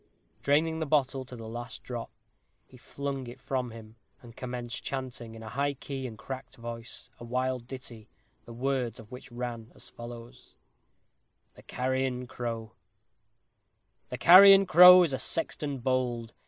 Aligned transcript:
Draining 0.41 0.79
the 0.79 0.87
bottle 0.87 1.25
to 1.25 1.35
the 1.35 1.47
last 1.47 1.83
drop, 1.83 2.09
he 2.65 2.75
flung 2.75 3.27
it 3.27 3.39
from 3.39 3.69
him, 3.69 3.97
and 4.23 4.35
commenced 4.35 4.83
chanting, 4.83 5.35
in 5.35 5.43
a 5.43 5.49
high 5.49 5.75
key 5.75 6.07
and 6.07 6.17
cracked 6.17 6.55
voice, 6.55 7.11
a 7.19 7.23
wild 7.23 7.67
ditty, 7.67 8.09
the 8.45 8.51
words 8.53 8.99
of 8.99 9.11
which 9.11 9.31
ran 9.31 9.71
as 9.75 9.89
follow: 9.91 10.31
THE 11.53 11.61
CARRION 11.61 12.25
CROW 12.25 12.71
The 14.09 14.17
Carrion 14.17 14.65
Crow 14.65 15.03
is 15.03 15.13
a 15.13 15.19
sexton 15.19 15.77
bold. 15.77 16.33